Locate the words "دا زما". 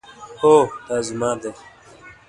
0.87-1.31